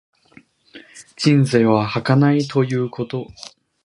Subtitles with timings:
[1.15, 3.27] 人生は儚いということ。